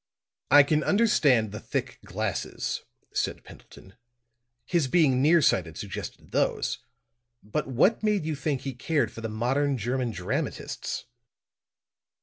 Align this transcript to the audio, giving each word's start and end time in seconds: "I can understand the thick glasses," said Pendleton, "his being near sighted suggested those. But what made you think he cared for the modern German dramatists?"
"I 0.49 0.63
can 0.63 0.83
understand 0.83 1.51
the 1.51 1.59
thick 1.59 1.99
glasses," 2.03 2.81
said 3.13 3.43
Pendleton, 3.43 3.97
"his 4.65 4.87
being 4.87 5.21
near 5.21 5.43
sighted 5.43 5.77
suggested 5.77 6.31
those. 6.31 6.79
But 7.43 7.67
what 7.67 8.01
made 8.01 8.25
you 8.25 8.35
think 8.35 8.61
he 8.61 8.73
cared 8.73 9.11
for 9.11 9.21
the 9.21 9.29
modern 9.29 9.77
German 9.77 10.09
dramatists?" 10.09 11.05